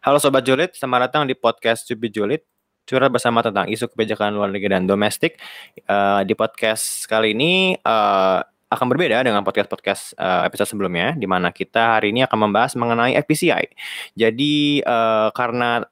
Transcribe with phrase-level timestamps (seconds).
[0.00, 2.40] Halo Sobat Julid, selamat datang di podcast Cubi Julid.
[2.88, 5.36] Curhat bersama tentang isu kebijakan luar negeri dan domestik.
[5.84, 8.40] Uh, di podcast kali ini uh,
[8.72, 13.12] akan berbeda dengan podcast-podcast uh, episode sebelumnya, di mana kita hari ini akan membahas mengenai
[13.12, 13.76] FPCI.
[14.16, 15.84] Jadi uh, karena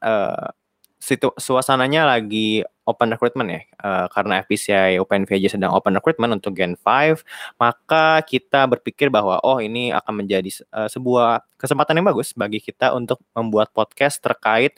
[1.09, 6.53] situ suasananya lagi open recruitment ya uh, karena FPCI Open VJ sedang open recruitment untuk
[6.53, 7.25] Gen 5
[7.57, 12.93] maka kita berpikir bahwa oh ini akan menjadi uh, sebuah kesempatan yang bagus bagi kita
[12.93, 14.77] untuk membuat podcast terkait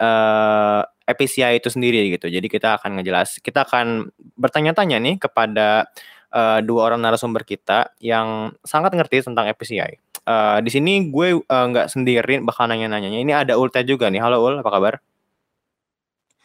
[0.00, 2.30] uh, FPCI itu sendiri gitu.
[2.30, 5.90] Jadi kita akan ngejelas kita akan bertanya-tanya nih kepada
[6.32, 11.86] uh, dua orang narasumber kita yang sangat ngerti tentang FPCI uh, di sini gue nggak
[11.86, 14.20] uh, sendiri bakal nanya-nanyanya ini ada Ulta juga nih.
[14.22, 15.09] Halo Ul apa kabar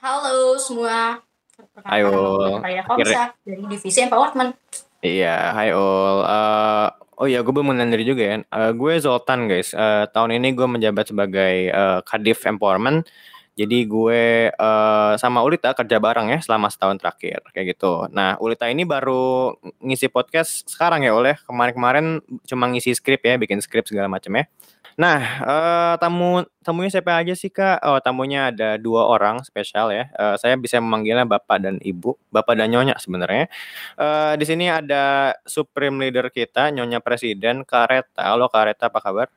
[0.06, 1.18] Halo semua.
[1.82, 2.62] Hai Ul.
[2.62, 4.54] Saya Komsa dari Divisi Empowerment.
[5.02, 6.22] Iya, hai Ul.
[6.22, 8.36] Uh, oh iya, gue belum mengenal juga ya.
[8.54, 9.74] Uh, gue Zoltan guys.
[9.74, 13.10] Uh, tahun ini gue menjabat sebagai uh, Kadif Empowerment.
[13.56, 18.12] Jadi gue uh, sama Ulita kerja bareng ya selama setahun terakhir kayak gitu.
[18.12, 23.64] Nah Ulita ini baru ngisi podcast sekarang ya oleh kemarin-kemarin cuma ngisi skrip ya, bikin
[23.64, 24.46] skrip segala macam ya.
[24.96, 27.84] Nah, uh, tamu tamunya siapa aja sih, Kak?
[27.84, 30.08] Oh, tamunya ada dua orang spesial ya.
[30.16, 33.52] Uh, saya bisa memanggilnya Bapak dan Ibu, Bapak dan Nyonya sebenarnya.
[34.00, 38.24] Uh, di sini ada supreme leader kita, Nyonya Presiden Kareta.
[38.24, 39.28] Halo Kareta, apa kabar?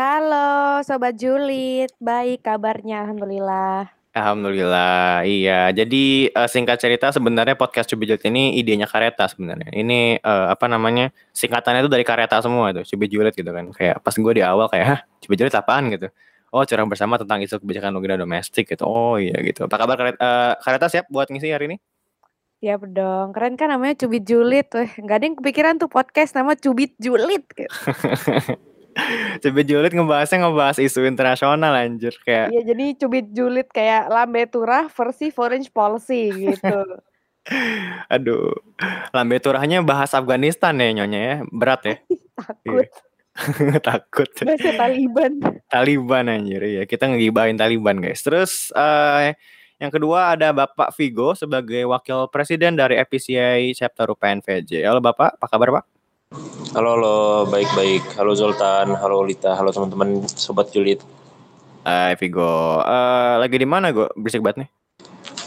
[0.00, 3.84] Halo Sobat Julit, baik kabarnya Alhamdulillah.
[4.16, 5.68] Alhamdulillah, iya.
[5.76, 9.68] Jadi uh, singkat cerita sebenarnya podcast Cubi Julid ini idenya Kareta sebenarnya.
[9.68, 13.68] Ini uh, apa namanya singkatannya itu dari Kareta semua tuh, Cubi Julid gitu kan.
[13.76, 16.08] Kayak pas gue di awal kayak, hah Cubi Julid apaan gitu.
[16.48, 18.88] Oh curang bersama tentang isu kebijakan negara domestik gitu.
[18.88, 19.68] Oh iya gitu.
[19.68, 21.76] Apa kabar Kareta, uh, Kareta siap buat ngisi hari ini?
[22.64, 24.64] Ya dong, keren kan namanya Cubit Julid.
[24.72, 27.44] Weh, gak ada yang kepikiran tuh podcast nama Cubit Julid.
[27.52, 27.68] Gitu.
[29.40, 32.50] Cubit Julid ngebahasnya ngebahas isu internasional anjir kayak.
[32.50, 36.78] Iya jadi Cubit Julid kayak Lambe Turah versi foreign policy gitu.
[38.14, 38.52] Aduh.
[39.14, 41.36] Lambe Turahnya bahas Afghanistan ya nyonya ya.
[41.48, 41.96] Berat ya.
[42.40, 42.86] Takut.
[42.86, 43.78] Iya.
[43.88, 44.30] Takut.
[44.44, 45.32] Bahasa Taliban.
[45.70, 46.82] Taliban anjir ya.
[46.84, 48.20] Kita ngegibahin Taliban guys.
[48.20, 49.32] Terus uh,
[49.80, 54.84] yang kedua ada Bapak Vigo sebagai Wakil Presiden dari FPCI Chapter UPNVJ.
[54.84, 55.99] Halo Bapak, apa kabar Pak?
[56.70, 57.18] Halo, halo,
[57.50, 58.14] baik-baik.
[58.14, 61.02] Halo Zoltan, halo Lita, halo teman-teman sobat Julid.
[61.82, 62.46] Hai Vigo,
[62.78, 64.06] uh, lagi di mana gue?
[64.14, 64.68] Berisik banget nih.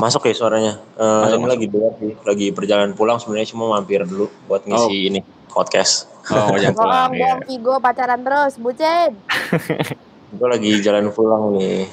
[0.03, 0.83] Masuk ya suaranya.
[0.99, 1.53] Uh, masuk, ini masuk.
[1.55, 5.09] lagi dulu sih, lagi perjalanan pulang sebenarnya cuma mampir dulu buat ngisi oh.
[5.15, 6.11] ini podcast.
[6.27, 7.11] Oh, jangan pulang.
[7.15, 7.39] ya.
[7.47, 9.15] Vigo pacaran terus, bucin.
[10.43, 11.87] gue lagi jalan pulang nih.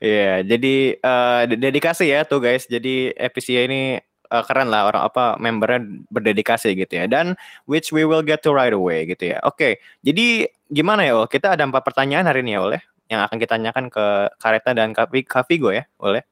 [0.00, 2.64] Iya, yeah, jadi uh, dedikasi ya tuh guys.
[2.72, 7.36] Jadi FPCA ini uh, keren lah orang apa membernya berdedikasi gitu ya dan
[7.68, 9.38] which we will get to right away gitu ya.
[9.44, 9.72] Oke, okay,
[10.06, 11.28] jadi gimana ya Ol?
[11.28, 12.80] Kita ada empat pertanyaan hari ini ya Oleh
[13.12, 14.04] yang akan kita tanyakan ke
[14.40, 15.12] Kareta dan Kak
[15.48, 16.24] Vigo ya Oleh.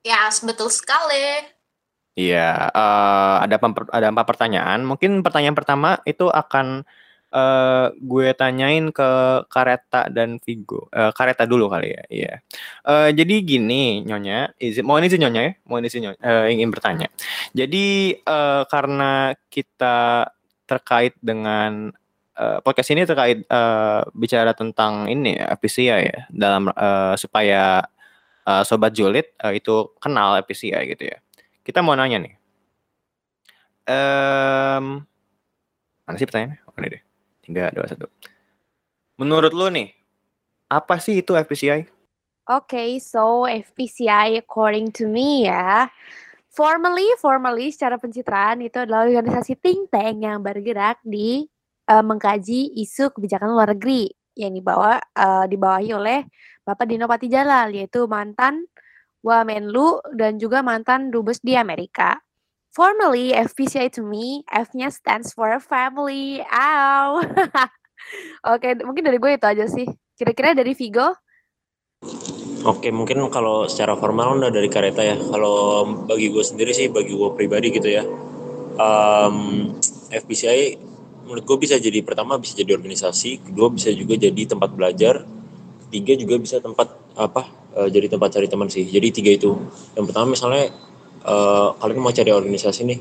[0.00, 1.44] Ya, betul sekali.
[2.18, 3.56] Iya, uh, ada
[3.94, 4.82] ada empat pertanyaan.
[4.82, 6.82] Mungkin pertanyaan pertama itu akan
[7.30, 9.10] uh, gue tanyain ke
[9.46, 10.90] Kareta dan Vigo.
[10.90, 12.04] Uh, Kareta dulu kali ya.
[12.10, 12.32] Iya.
[12.86, 15.52] Uh, jadi gini, Nyonya, izin mau izin Nyonya ya?
[15.66, 17.08] Mau izin Nyonya uh, ingin bertanya.
[17.54, 20.28] Jadi uh, karena kita
[20.66, 21.90] terkait dengan
[22.38, 27.82] uh, podcast ini terkait uh, bicara tentang ini ya, FPCI ya dalam uh, supaya
[28.46, 31.18] uh, sobat julid uh, itu kenal FPCI gitu ya.
[31.66, 32.34] Kita mau nanya nih.
[33.90, 35.02] Um,
[36.06, 36.58] mana sih pertanyaannya?
[36.66, 37.09] Oh, ini deh.
[37.52, 38.06] 3, 2, 1.
[39.20, 39.92] Menurut lu nih,
[40.70, 41.90] apa sih itu FPCI?
[42.50, 45.86] Oke, okay, so FPCI according to me ya,
[46.50, 51.46] formally, formally secara pencitraan itu adalah organisasi think tank yang bergerak di
[51.86, 56.20] uh, mengkaji isu kebijakan luar negeri yang dibawa uh, dibawahi oleh
[56.62, 58.66] Bapak Dino Patijalal yaitu mantan
[59.20, 62.16] Wamenlu dan juga mantan dubes di Amerika.
[62.70, 66.38] Formally, FPCI to me, F-nya stands for family.
[66.46, 67.18] Ow.
[68.54, 69.90] Oke, mungkin dari gue itu aja sih.
[70.14, 71.10] Kira-kira dari Vigo?
[72.62, 75.18] Oke, mungkin kalau secara formal udah dari Kareta ya.
[75.18, 78.06] Kalau bagi gue sendiri sih, bagi gue pribadi gitu ya.
[78.78, 79.74] Um,
[80.14, 80.78] FPCI
[81.26, 85.26] menurut gue bisa jadi pertama bisa jadi organisasi, kedua bisa juga jadi tempat belajar,
[85.86, 86.86] ketiga juga bisa tempat
[87.18, 87.50] apa?
[87.74, 88.86] Uh, jadi tempat cari teman sih.
[88.86, 89.58] Jadi tiga itu.
[89.98, 90.70] Yang pertama misalnya
[91.24, 93.00] uh, kalian mau cari organisasi nih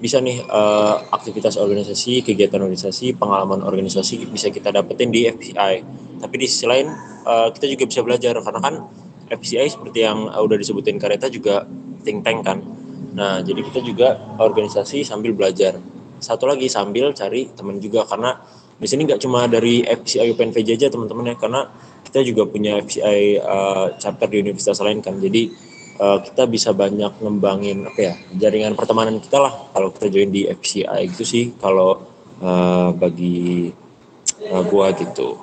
[0.00, 5.74] bisa nih uh, aktivitas organisasi, kegiatan organisasi, pengalaman organisasi bisa kita dapetin di FPCI.
[6.24, 6.88] Tapi di sisi lain
[7.28, 8.74] uh, kita juga bisa belajar karena kan
[9.28, 11.68] FPCI seperti yang udah disebutin Kareta juga
[12.00, 12.64] think tank kan.
[13.12, 15.76] Nah jadi kita juga organisasi sambil belajar.
[16.16, 18.40] Satu lagi sambil cari teman juga karena
[18.80, 21.68] di sini nggak cuma dari FCI UPNVJ aja teman-teman ya karena
[22.08, 25.52] kita juga punya FCI uh, chapter di universitas lain kan jadi
[26.00, 29.54] uh, kita bisa banyak ngembangin apa ya jaringan pertemanan kita lah.
[29.76, 32.00] Kalau kita join di FCI gitu sih kalau
[32.40, 33.68] uh, bagi
[34.48, 35.36] uh, gua gitu.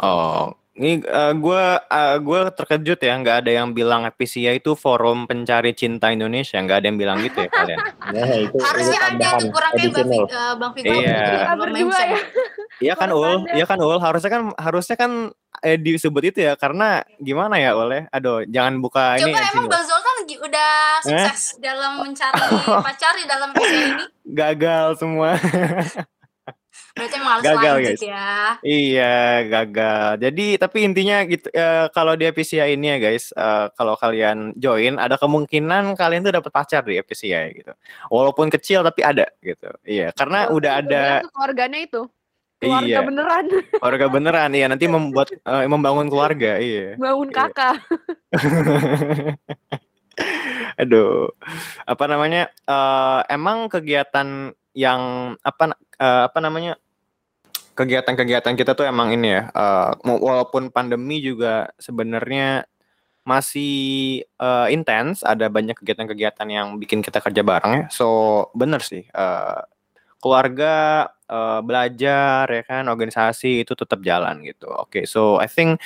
[0.00, 5.28] Oh, ini uh, gue uh, gua terkejut ya, nggak ada yang bilang FPCI itu forum
[5.28, 7.80] pencari cinta Indonesia, nggak ada yang bilang gitu ya kalian.
[8.08, 11.52] nah itu Harusnya itu ada tambahan tuh kurang kayak Bang, eh, Bang Iya.
[11.52, 12.18] berdua ya.
[12.80, 15.12] Iya kan Ul, iya kan Ul, harusnya kan harusnya kan
[15.60, 18.02] eh, disebut itu ya karena gimana ya Ul ya?
[18.08, 19.68] Aduh, jangan buka ini Coba ya, emang.
[19.68, 20.72] Bang Zoltan gi- udah
[21.04, 22.40] sukses dalam mencari
[22.88, 24.04] pacar di dalam FPCI ini?
[24.32, 25.36] Gagal semua.
[27.00, 28.02] Berarti emang harus Gagal, lanjut guys.
[28.04, 28.28] ya.
[28.60, 29.16] Iya,
[29.48, 30.08] gagal.
[30.20, 34.94] Jadi tapi intinya gitu eh, kalau di FPCI ini ya guys, eh, kalau kalian join
[34.96, 37.72] ada kemungkinan kalian tuh dapat pacar di FPCI gitu.
[38.08, 39.72] Walaupun kecil tapi ada gitu.
[39.82, 42.02] Iya, karena udah ada Kebetulan Keluarganya itu.
[42.60, 43.00] Keluarga Iya.
[43.00, 43.44] beneran.
[43.80, 46.92] keluarga beneran iya nanti membuat eh, membangun keluarga iya.
[46.94, 47.36] Bangun Iya.
[47.48, 47.74] kakak.
[50.76, 51.32] Aduh.
[51.84, 52.52] Apa namanya?
[52.52, 55.00] eh, emang kegiatan yang
[55.40, 56.76] apa eh, apa namanya?
[57.74, 59.42] Kegiatan-kegiatan kita tuh emang ini ya.
[60.04, 62.66] mau- walaupun pandemi juga sebenarnya
[63.24, 67.84] masih eh, intens, ada banyak kegiatan-kegiatan yang bikin kita kerja bareng ya.
[67.92, 69.04] So, bener sih.
[69.06, 69.60] eh,
[70.20, 74.68] keluarga eh, belajar ya kan organisasi itu tetap jalan gitu.
[74.68, 75.80] Oke, so I think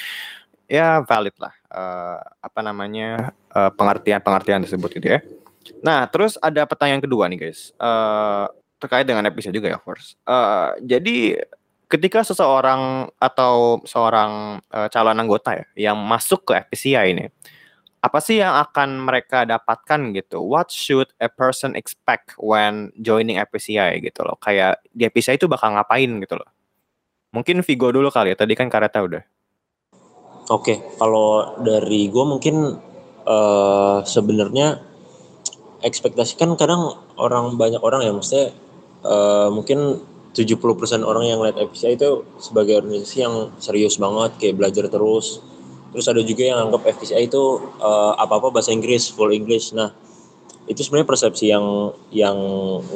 [0.67, 5.21] ya valid lah eh, apa namanya eh, pengertian-pengertian tersebut gitu ya.
[5.81, 7.73] Nah, terus ada pertanyaan kedua nih guys.
[7.77, 8.47] Eh,
[8.83, 10.19] terkait dengan episode juga ya, of course.
[10.27, 11.41] Eh, jadi
[11.95, 17.31] ketika seseorang atau seorang eh, calon anggota ya yang masuk ke FPCI ini,
[18.03, 20.43] apa sih yang akan mereka dapatkan gitu?
[20.43, 24.35] What should a person expect when joining FPCI gitu loh?
[24.43, 26.51] Kayak di FPCI itu bakal ngapain gitu loh?
[27.31, 28.37] Mungkin Vigo dulu kali ya.
[28.39, 29.23] Tadi kan Kareta udah.
[30.53, 32.57] Oke, kalau dari gue mungkin
[33.25, 34.85] eh sebenarnya
[35.81, 38.53] ekspektasi kan kadang orang banyak orang ya maksudnya
[39.01, 44.91] eh, mungkin 70% orang yang lihat FPCI itu sebagai organisasi yang serius banget kayak belajar
[44.91, 45.39] terus.
[45.95, 49.71] Terus ada juga yang anggap FPCI itu eh, apa-apa bahasa Inggris, full English.
[49.79, 49.95] Nah,
[50.67, 52.37] itu sebenarnya persepsi yang yang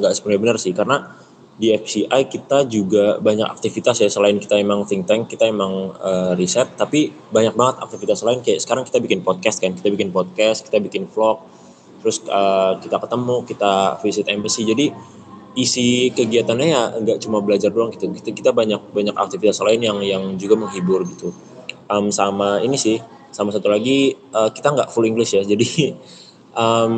[0.03, 1.15] nggak sebenarnya benar sih karena
[1.59, 6.33] di FCI kita juga banyak aktivitas ya selain kita emang think tank kita emang eh,
[6.39, 10.65] riset tapi banyak banget aktivitas lain kayak sekarang kita bikin podcast kan kita bikin podcast
[10.65, 11.43] kita bikin vlog
[11.99, 14.95] terus eh, kita ketemu kita visit embassy jadi
[15.59, 19.99] isi kegiatannya ya nggak cuma belajar doang gitu kita, kita banyak banyak aktivitas lain yang
[20.07, 21.35] yang juga menghibur gitu
[21.89, 23.01] Em, sama ini sih
[23.33, 25.97] sama satu lagi eh, kita nggak full English ya jadi
[26.53, 26.95] em,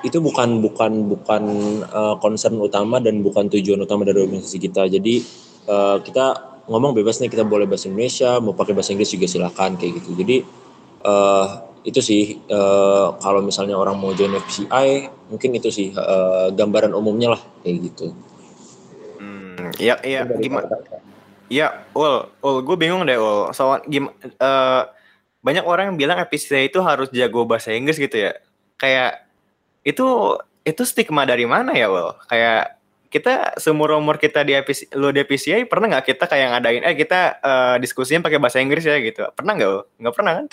[0.00, 1.44] itu bukan bukan bukan
[1.92, 4.88] uh, concern utama dan bukan tujuan utama dari organisasi kita.
[4.88, 5.20] Jadi
[5.68, 9.76] uh, kita ngomong bebas nih kita boleh bahasa Indonesia, mau pakai bahasa Inggris juga silakan
[9.76, 10.16] kayak gitu.
[10.16, 10.40] Jadi
[11.04, 11.46] uh,
[11.80, 12.22] itu sih
[12.52, 17.76] uh, kalau misalnya orang mau join FCI mungkin itu sih uh, gambaran umumnya lah kayak
[17.88, 18.12] gitu.
[19.16, 20.68] Hmm, iya iya gimana?
[21.50, 23.50] Iya, ul, ul, gue bingung deh ul.
[23.50, 24.14] Soal gimana?
[25.40, 28.36] banyak orang yang bilang FPCI itu harus jago bahasa Inggris gitu ya.
[28.76, 29.24] Kayak
[29.82, 30.36] itu
[30.68, 32.12] itu stigma dari mana ya ul?
[32.28, 32.76] Kayak
[33.10, 36.94] kita seumur umur kita di FPCI, lu di FPCI pernah nggak kita kayak ngadain eh
[36.94, 39.26] kita eh, diskusinya pakai bahasa Inggris ya gitu?
[39.34, 39.70] Pernah nggak?
[39.98, 40.46] Nggak pernah kan?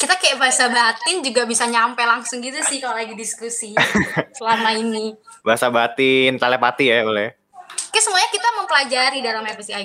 [0.00, 3.72] Kita kayak bahasa batin juga bisa nyampe langsung gitu sih kalau lagi diskusi
[4.36, 5.16] selama ini.
[5.40, 7.32] Bahasa batin, telepati ya boleh.
[7.88, 9.84] Kayak semuanya kita mempelajari dalam FPCI.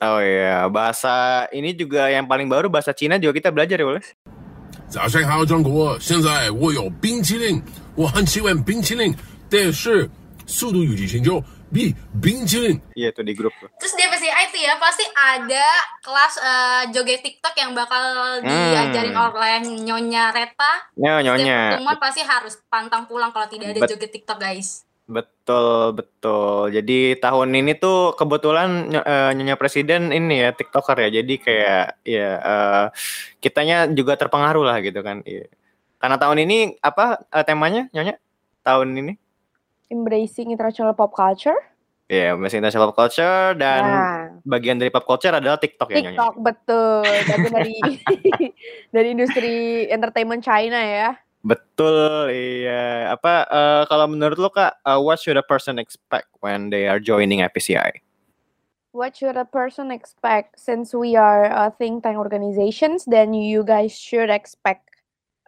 [0.00, 4.04] Oh iya, bahasa ini juga yang paling baru bahasa Cina juga kita belajar ya boleh.
[4.90, 5.96] 早上好，中国！
[6.00, 7.62] 现在我有冰淇淋，
[7.94, 9.14] 我很喜欢冰淇淋，
[9.48, 10.08] 但是
[10.46, 11.38] 速度与激情就
[11.69, 12.77] Bi, Bingjun.
[12.93, 13.69] Iya tuh di grup tuh.
[13.81, 15.67] Terus dia FSCI IT ya pasti ada
[16.05, 18.03] kelas uh, joget TikTok yang bakal
[18.41, 18.45] hmm.
[18.45, 20.73] diajarin oleh Nyonya Reta.
[20.95, 21.81] Ya, nyonya.
[21.81, 24.85] Semua pasti harus pantang pulang kalau tidak ada Bet joget TikTok guys.
[25.05, 26.73] Betul, betul.
[26.73, 31.09] Jadi tahun ini tuh kebetulan uh, Nyonya Presiden ini ya TikToker ya.
[31.21, 32.85] Jadi kayak ya uh,
[33.37, 35.21] kitanya juga terpengaruh lah gitu kan.
[35.21, 35.45] Iya.
[36.01, 38.17] Karena tahun ini apa uh, temanya Nyonya?
[38.65, 39.13] Tahun ini?
[39.91, 41.57] Embracing international pop culture.
[42.05, 46.21] Iya, Miss International Pop Culture dan nah, bagian dari pop culture adalah TikTok ya Nyonya.
[46.21, 47.01] TikTok betul.
[47.01, 47.75] Tapi dari
[48.95, 49.53] dari industri
[49.89, 51.17] entertainment China ya.
[51.41, 53.09] Betul, iya.
[53.09, 57.01] Apa eh, kalau menurut lo Kak, eh, what should a person expect when they are
[57.01, 58.05] joining FPCI?
[58.93, 63.03] What should a person expect since we are uh, think tank organizations?
[63.09, 64.93] Then you guys should expect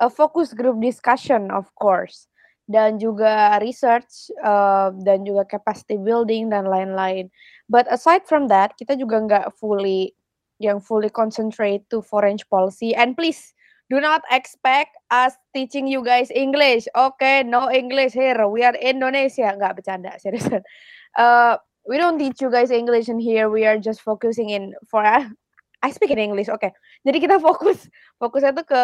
[0.01, 2.27] a focus group discussion, of course.
[2.67, 7.31] Dan juga research uh, dan juga capacity building dan lain-lain.
[7.71, 10.11] But aside from that, kita juga nggak fully
[10.59, 12.91] yang fully concentrate to foreign policy.
[12.91, 13.55] And please
[13.87, 16.91] do not expect us teaching you guys English.
[16.91, 18.35] Okay, no English here.
[18.51, 19.55] We are Indonesia.
[19.55, 20.61] Nggak bercanda, seriusan.
[21.17, 21.57] Uh,
[21.89, 23.49] we don't teach you guys English in here.
[23.49, 26.45] We are just focusing in for I speak in English.
[26.45, 26.69] Okay.
[27.01, 27.89] Jadi kita fokus
[28.21, 28.83] fokusnya tuh ke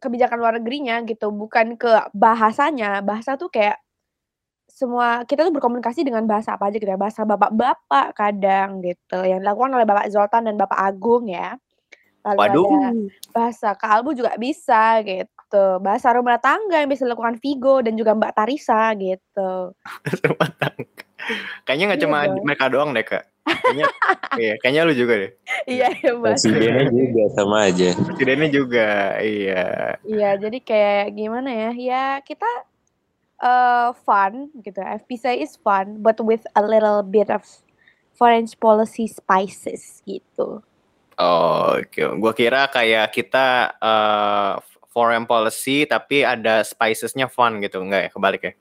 [0.00, 3.00] kebijakan luar negerinya gitu, bukan ke bahasanya.
[3.00, 3.80] Bahasa tuh kayak
[4.66, 9.40] semua kita tuh berkomunikasi dengan bahasa apa aja gitu ya, bahasa bapak-bapak kadang gitu, yang
[9.40, 11.56] dilakukan oleh Bapak Zoltan dan Bapak Agung ya.
[12.26, 12.66] Lalu Waduh.
[12.66, 12.90] ada
[13.30, 18.32] bahasa kalbu juga bisa gitu, bahasa rumah tangga yang bisa dilakukan Vigo dan juga Mbak
[18.34, 19.72] Tarisa gitu.
[20.28, 21.05] rumah tangga.
[21.64, 22.44] Kayaknya nggak Iya cuma dong.
[22.44, 23.24] mereka doang deh kak.
[23.46, 23.86] Kayaknya,
[24.42, 25.32] iya, kayaknya lu juga deh.
[25.66, 26.42] Iya, iya, Mas.
[26.42, 27.88] Presidennya juga sama aja.
[27.94, 28.88] Presidennya juga,
[29.22, 29.64] iya.
[30.02, 31.70] Iya, jadi kayak gimana ya?
[31.74, 32.50] Ya kita
[33.42, 34.82] uh, fun gitu.
[34.82, 37.42] FPCI is fun, but with a little bit of
[38.16, 40.64] foreign policy spices gitu.
[41.16, 42.02] Oh, oke.
[42.20, 44.52] Gua kira kayak kita eh,
[44.92, 48.10] foreign policy tapi ada spicesnya fun gitu, enggak ya?
[48.12, 48.52] Kebalik ya?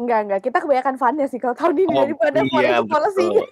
[0.00, 0.40] Enggak, enggak.
[0.48, 3.44] Kita kebanyakan funnya sih kalau tahun ini Oh, daripada iya, betul.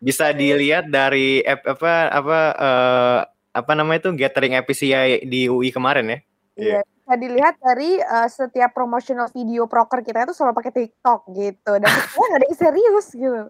[0.00, 3.18] Bisa dilihat dari apa apa eh,
[3.54, 6.18] apa namanya itu gathering FPCI di UI kemarin ya.
[6.54, 11.72] Iya, bisa dilihat dari uh, setiap promotional video proker kita itu selalu pakai TikTok gitu.
[11.76, 13.40] Dan kita nggak ada yang serius gitu.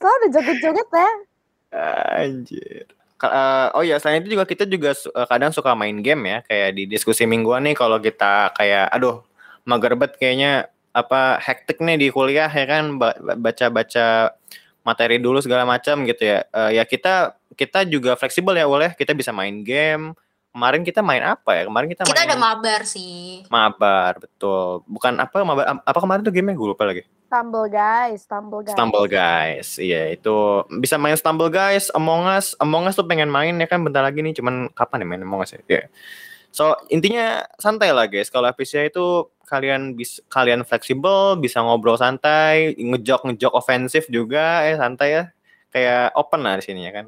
[0.00, 1.10] Selalu ada joget-joget ya.
[2.22, 2.86] Anjir.
[3.22, 6.38] Eh, oh ya, selain itu juga kita juga su- eh, kadang suka main game ya,
[6.42, 9.22] kayak di diskusi mingguan nih kalau kita kayak aduh
[9.62, 14.36] mager banget kayaknya apa hektik nih di kuliah ya kan ba- ba- baca-baca
[14.82, 16.44] materi dulu segala macam gitu ya.
[16.44, 20.12] Eh, ya kita kita juga fleksibel ya boleh kita bisa main game.
[20.52, 21.62] Kemarin kita main apa ya?
[21.64, 23.40] Kemarin kita, Kita main ada mabar sih.
[23.48, 24.84] mabar, betul.
[24.84, 27.08] Bukan apa mabar apa kemarin tuh gamenya gue lupa lagi.
[27.24, 28.76] Stumble guys, stumble guys.
[28.76, 30.36] Stumble Guys, iya itu
[30.68, 34.20] bisa main Stumble Guys, Among Us, Among Us tuh pengen main ya kan bentar lagi
[34.20, 35.64] nih, cuman kapan ya main Among Us ya?
[35.64, 35.88] Iya.
[36.52, 42.76] So intinya santai lah guys, kalau FPCI itu kalian bisa kalian fleksibel, bisa ngobrol santai,
[42.76, 45.24] ngejok ngejok ofensif juga, eh santai ya,
[45.72, 47.06] kayak open lah di sini ya kan.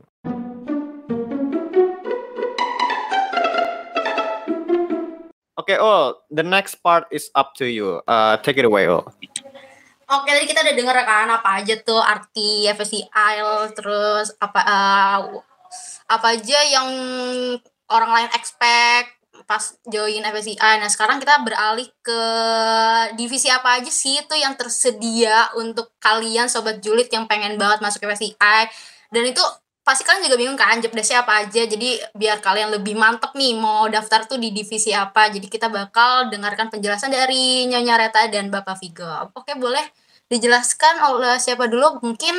[5.61, 8.01] Oke, Ul, the next part is up to you.
[8.09, 9.05] Uh, take it away, Ul.
[10.09, 13.45] Oke, tadi kita udah denger kan apa aja tuh arti FSCI,
[13.77, 15.21] terus apa eh,
[16.09, 16.89] apa aja yang
[17.89, 20.79] orang lain expect pas join FSCI.
[20.79, 22.21] Nah, sekarang kita beralih ke
[23.19, 28.07] divisi apa aja sih itu yang tersedia untuk kalian sobat julid yang pengen banget masuk
[28.07, 28.71] FSCI.
[29.11, 29.43] Dan itu
[29.85, 31.63] pasti kalian juga bingung kan jobdesknya apa aja.
[31.67, 35.29] Jadi biar kalian lebih mantep nih mau daftar tuh di divisi apa.
[35.29, 39.35] Jadi kita bakal dengarkan penjelasan dari Nyonya Reta dan Bapak Vigo.
[39.37, 39.85] Oke, boleh
[40.31, 42.01] dijelaskan oleh siapa dulu?
[42.01, 42.35] Mungkin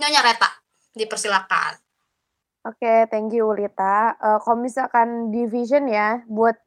[0.00, 0.48] Nyonya Reta.
[0.96, 1.87] Dipersilakan.
[2.66, 4.18] Oke, thank you Lita.
[4.18, 6.58] Eh, kalau misalkan division ya, buat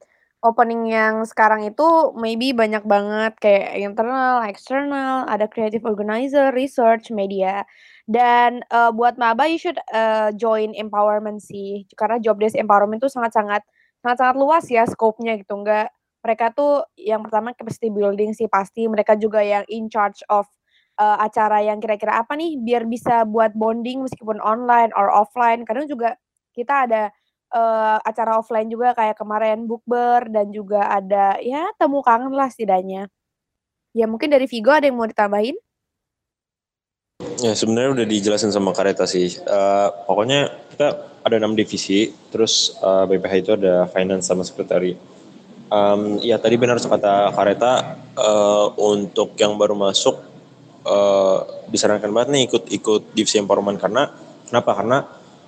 [0.42, 7.68] opening yang sekarang itu maybe banyak banget kayak internal, external, ada creative organizer, research, media.
[8.08, 13.12] Dan eh, buat maba you should eh, join empowerment sih, karena job desk empowerment itu
[13.12, 13.62] sangat-sangat
[14.02, 15.60] sangat-sangat luas ya scope-nya gitu.
[15.60, 15.92] Enggak
[16.24, 20.48] mereka tuh yang pertama capacity building sih pasti, mereka juga yang in charge of
[21.02, 25.66] eh, acara yang kira-kira apa nih biar bisa buat bonding meskipun online or offline.
[25.66, 26.14] Kadang juga
[26.54, 27.10] kita ada
[27.52, 33.10] eh, acara offline juga kayak kemarin bukber dan juga ada ya temu kangen lah setidaknya.
[33.92, 35.58] Ya mungkin dari Vigo ada yang mau ditambahin?
[37.42, 39.34] Ya sebenarnya udah dijelasin sama Kareta sih.
[39.34, 40.88] Eh, pokoknya kita
[41.22, 44.94] ada enam divisi, terus eh, BPH itu ada finance sama sekretari.
[45.72, 50.21] Em, ya tadi benar kata Kareta eh, untuk yang baru masuk
[50.86, 54.10] eh, disarankan banget nih ikut ikut divisi empowerment karena
[54.50, 54.72] kenapa?
[54.78, 54.98] Karena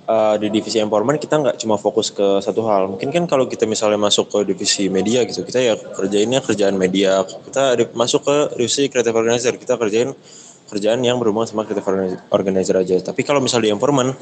[0.07, 2.89] eh, di divisi empowerment kita nggak cuma fokus ke satu hal.
[2.93, 7.23] Mungkin kan kalau kita misalnya masuk ke divisi media gitu, kita ya kerjainnya kerjaan media.
[7.25, 10.13] Kita masuk ke divisi creative organizer, kita kerjain
[10.73, 11.85] kerjaan yang berhubungan sama creative
[12.33, 12.97] organizer- aja.
[13.13, 14.17] Tapi kalau misalnya di empowerment,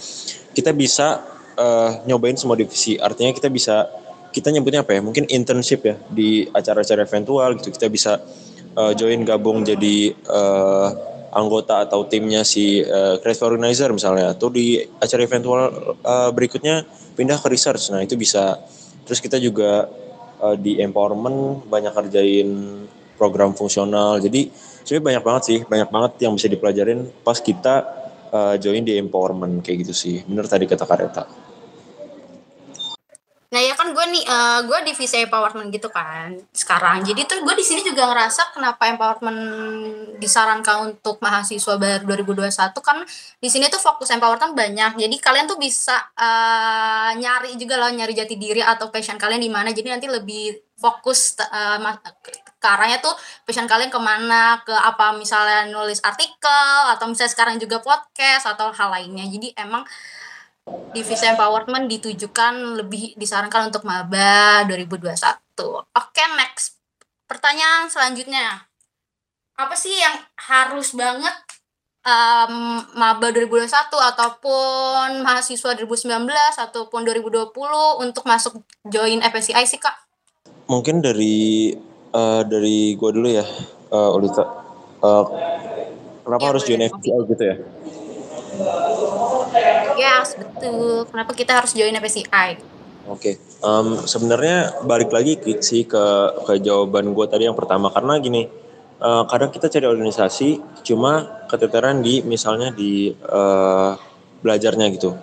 [0.51, 1.21] kita bisa
[1.55, 2.95] eh, nyobain semua divisi.
[2.97, 3.87] Artinya kita bisa
[4.31, 5.01] kita nyebutnya apa ya?
[5.03, 7.69] Mungkin internship ya di acara-acara eventual gitu.
[7.75, 8.17] Kita bisa
[8.77, 10.89] eh, join gabung jadi eh,
[11.31, 15.59] anggota atau timnya si eh, creative organizer misalnya atau di acara eventual
[16.03, 16.83] eh, berikutnya
[17.15, 17.91] pindah ke research.
[17.91, 18.59] Nah, itu bisa.
[19.07, 19.87] Terus kita juga
[20.43, 22.49] eh, di empowerment banyak kerjain
[23.15, 24.19] program fungsional.
[24.19, 24.51] Jadi
[24.83, 27.75] sebenarnya banyak banget sih, banyak banget yang bisa dipelajarin pas kita
[28.31, 30.15] eh, join di empowerment kayak gitu sih.
[30.27, 31.50] Bener tadi kata Kareta.
[33.51, 37.03] Nah ya kan gue nih, uh, gue divisi empowerment gitu kan sekarang.
[37.03, 39.39] Jadi tuh gue di sini juga ngerasa kenapa empowerment
[40.23, 42.47] disarankan untuk mahasiswa baru 2021
[42.79, 43.03] kan
[43.43, 45.03] di sini tuh fokus empowerment banyak.
[45.03, 49.51] Jadi kalian tuh bisa uh, nyari juga loh nyari jati diri atau passion kalian di
[49.51, 49.75] mana.
[49.75, 51.77] Jadi nanti lebih fokus uh,
[52.61, 53.11] ke arahnya tuh
[53.43, 58.71] passion kalian ke mana ke apa misalnya nulis artikel atau misalnya sekarang juga podcast atau
[58.71, 59.27] hal lainnya.
[59.27, 59.83] Jadi emang
[60.91, 65.17] divisi empowerment ditujukan lebih disarankan untuk maba 2021.
[65.89, 66.77] Oke, next.
[67.25, 68.67] Pertanyaan selanjutnya.
[69.55, 71.33] Apa sih yang harus banget
[72.05, 73.71] um, maba 2021
[74.13, 76.11] ataupun mahasiswa 2019
[76.59, 77.55] ataupun 2020
[78.03, 79.95] untuk masuk join FSCI sih, Kak?
[80.67, 81.73] Mungkin dari
[82.13, 83.45] uh, dari gua dulu ya,
[83.91, 84.43] uh, Ulita.
[85.01, 85.25] Uh,
[86.21, 87.55] kenapa ya, harus join FSCI gitu ya?
[89.99, 91.05] Yes, betul.
[91.11, 92.57] Kenapa kita harus join FSCI?
[93.09, 93.35] Oke, okay.
[93.65, 96.05] um, sebenarnya balik lagi sih ke
[96.45, 98.45] ke jawaban gue tadi yang pertama karena gini,
[99.01, 103.97] uh, kadang kita cari organisasi cuma keteteran di misalnya di uh,
[104.45, 105.17] belajarnya gitu,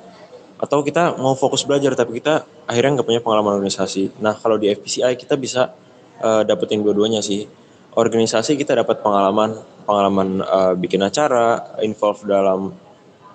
[0.59, 4.19] atau kita mau fokus belajar tapi kita akhirnya nggak punya pengalaman organisasi.
[4.19, 5.71] Nah kalau di FPCI kita bisa
[6.19, 7.47] uh, dapetin dua-duanya sih.
[7.95, 9.55] Organisasi kita dapat pengalaman
[9.87, 12.75] pengalaman uh, bikin acara, involve dalam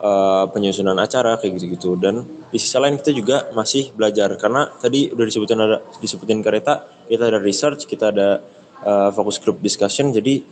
[0.03, 1.95] uh, penyusunan acara kayak gitu-gitu.
[1.95, 4.35] Dan di sisi lain kita juga masih belajar.
[4.35, 8.43] Karena tadi udah disebutin ada disebutin kereta kita ada research kita ada
[8.83, 10.11] uh, fokus group discussion.
[10.11, 10.43] Jadi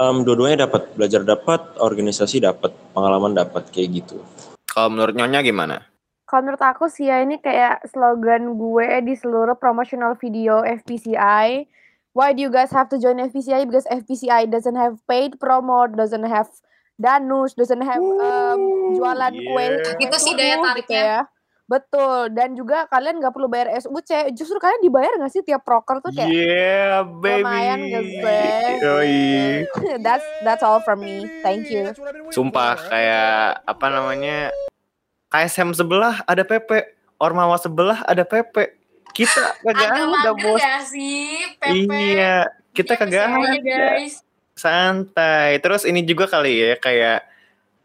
[0.00, 0.96] um, dua-duanya dapat.
[0.96, 4.16] Belajar dapat organisasi dapat pengalaman dapat kayak gitu.
[4.64, 5.76] Kalau menurut nyonya gimana?
[6.24, 11.68] Kalau menurut aku sih ya ini kayak slogan gue di seluruh promotional video FPCI
[12.14, 16.24] why do you guys have to join FPCI because FPCI doesn't have paid promote doesn't
[16.24, 16.48] have
[16.94, 19.46] danus, doesn't have um, jualan yeah.
[19.46, 19.66] kue.
[19.98, 20.82] Itu sih daya tariknya.
[20.82, 21.20] Gitu ya.
[21.64, 24.36] Betul, dan juga kalian nggak perlu bayar SUC.
[24.36, 26.28] Justru kalian dibayar nggak sih tiap proker tuh kayak?
[26.28, 27.40] Yeah, baby.
[27.40, 29.64] Lumayan gak sih?
[30.04, 31.24] that's that's all from me.
[31.40, 31.96] Thank you.
[32.36, 34.52] Sumpah kayak apa namanya?
[35.32, 36.68] KSM sebelah ada PP,
[37.16, 38.84] Ormawa sebelah ada PP.
[39.16, 40.60] Kita kagak ada bos.
[40.92, 41.90] sih, PP.
[41.90, 43.56] Iya, kita ya, kagak ada.
[43.64, 44.20] Guys
[44.54, 45.58] santai.
[45.58, 47.26] Terus ini juga kali ya kayak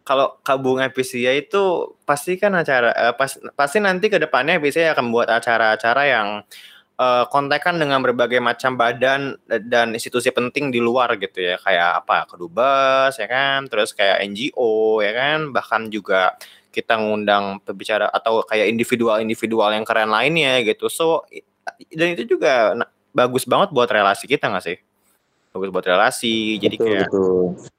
[0.06, 5.14] kalau kabung Episia itu pasti kan acara uh, pas, pasti nanti ke depannya Episia akan
[5.14, 6.28] membuat acara-acara yang
[6.98, 9.38] uh, kontekan dengan berbagai macam badan
[9.70, 11.62] dan institusi penting di luar gitu ya.
[11.62, 12.26] Kayak apa?
[12.26, 13.70] Kedubes ya kan?
[13.70, 15.54] Terus kayak NGO ya kan?
[15.54, 16.34] Bahkan juga
[16.70, 20.90] kita ngundang pembicara atau kayak individual-individual yang keren lainnya gitu.
[20.90, 21.26] So
[21.94, 22.74] dan itu juga
[23.14, 24.78] bagus banget buat relasi kita nggak sih
[25.50, 27.08] bagus buat relasi jadi betul, kayak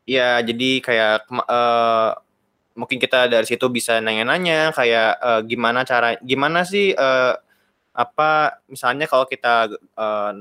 [0.06, 2.10] iya jadi kayak uh,
[2.74, 7.34] mungkin kita dari situ bisa nanya-nanya kayak uh, gimana cara gimana sih uh,
[7.94, 10.32] apa misalnya kalau kita uh,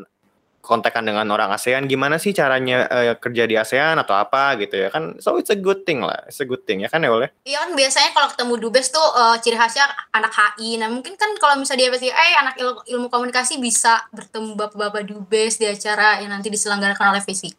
[0.59, 4.87] kontekan dengan orang ASEAN gimana sih caranya uh, kerja di ASEAN atau apa gitu ya
[4.91, 7.31] kan so it's a good thing lah it's a good thing ya kan ya oleh
[7.47, 11.31] iya kan biasanya kalau ketemu dubes tuh uh, ciri khasnya anak HI nah mungkin kan
[11.39, 16.19] kalau misalnya di FSI eh anak ilmu, ilmu komunikasi bisa bertemu bapak-bapak dubes di acara
[16.19, 17.55] yang nanti diselenggarakan oleh FSI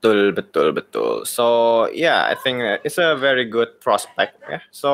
[0.00, 1.28] Betul, betul, betul.
[1.28, 4.64] So, yeah, I think it's a very good prospect ya.
[4.72, 4.88] So,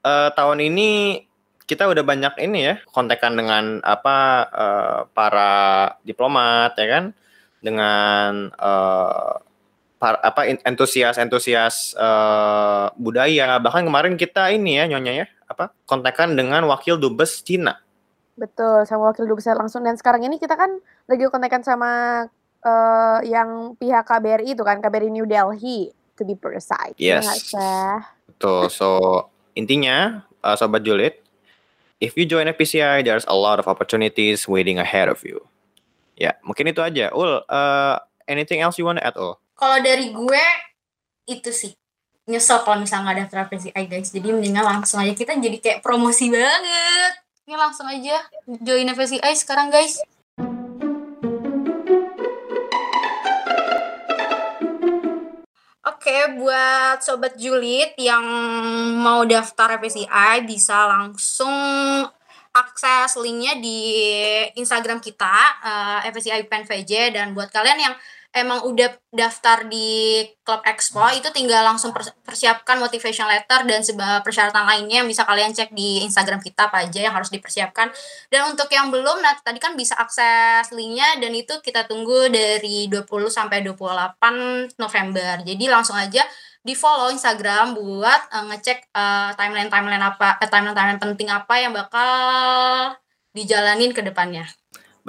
[0.00, 1.20] uh, tahun ini
[1.70, 4.16] kita udah banyak ini ya kontekan dengan apa
[4.50, 5.52] uh, para
[6.02, 7.04] diplomat ya kan?
[7.62, 9.38] Dengan uh,
[10.02, 13.62] par, apa entusias entusias uh, budaya.
[13.62, 17.78] Bahkan kemarin kita ini ya nyonya ya apa kontekan dengan wakil dubes Cina.
[18.34, 19.86] Betul sama wakil dubes langsung.
[19.86, 20.74] Dan sekarang ini kita kan
[21.06, 22.26] lagi kontekan sama
[22.66, 26.98] uh, yang pihak KBRI itu kan KBRI New Delhi to be precise.
[26.98, 27.54] Ya yes.
[28.26, 28.66] betul.
[28.74, 28.88] So
[29.54, 31.29] intinya uh, sobat Juliet
[32.00, 35.44] if you join FPCI, there's a lot of opportunities waiting ahead of you.
[36.16, 37.12] Ya, mungkin itu aja.
[37.12, 37.96] Ul, uh,
[38.28, 39.36] anything else you want to add, Ul?
[39.56, 40.44] Kalau dari gue,
[41.28, 41.72] itu sih.
[42.28, 44.12] Nyesel kalau misalnya nggak daftar FPCI, guys.
[44.12, 45.12] Jadi mendingan langsung aja.
[45.12, 47.12] Kita jadi kayak promosi banget.
[47.48, 48.20] Ini langsung aja
[48.60, 50.00] join FPCI sekarang, guys.
[56.00, 58.24] Oke, buat sobat Julit yang
[59.04, 61.52] mau daftar FSCI bisa langsung
[62.56, 63.84] akses linknya di
[64.56, 67.94] Instagram kita uh, FSCI PNVJ dan buat kalian yang
[68.30, 71.90] emang udah daftar di klub Expo itu tinggal langsung
[72.22, 73.82] persiapkan motivation letter dan
[74.22, 77.90] persyaratan lainnya yang bisa kalian cek di Instagram kita apa aja yang harus dipersiapkan
[78.30, 82.86] dan untuk yang belum nah tadi kan bisa akses linknya dan itu kita tunggu dari
[82.86, 86.22] 20 sampai 28 November jadi langsung aja
[86.60, 91.54] di follow Instagram buat uh, ngecek uh, timeline timeline apa uh, timeline timeline penting apa
[91.56, 92.94] yang bakal
[93.32, 94.44] dijalanin ke depannya.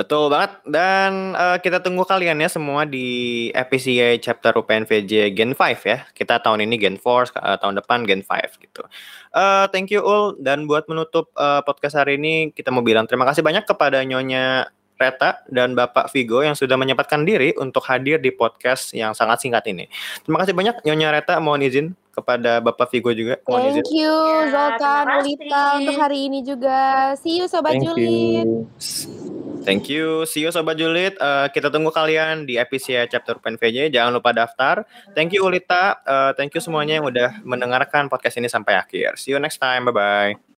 [0.01, 5.61] Betul banget dan uh, kita tunggu kalian ya semua di FPCA chapter UPNVJ Gen 5
[5.85, 6.09] ya.
[6.09, 8.81] Kita tahun ini Gen 4, uh, eh, tahun depan Gen 5 gitu.
[9.29, 13.29] Uh, thank you Ul dan buat menutup uh, podcast hari ini kita mau bilang terima
[13.29, 18.33] kasih banyak kepada Nyonya Reta dan Bapak Vigo yang sudah menyempatkan diri untuk hadir di
[18.33, 19.85] podcast yang sangat singkat ini.
[20.25, 23.39] Terima kasih banyak Nyonya Reta, mohon izin kepada Bapak Vigo juga.
[23.47, 23.83] Mohon Thank izin.
[23.95, 26.79] you ya, Zoltan, Ulita untuk hari ini juga.
[27.17, 28.67] See you Sobat Julid.
[29.61, 30.25] Thank you.
[30.25, 31.15] See you Sobat Julid.
[31.21, 33.93] Uh, kita tunggu kalian di episode chapter PNVJ.
[33.93, 34.83] Jangan lupa daftar.
[35.13, 36.01] Thank you Ulita.
[36.01, 39.21] Uh, thank you semuanya yang udah mendengarkan podcast ini sampai akhir.
[39.21, 39.85] See you next time.
[39.87, 40.41] Bye-bye.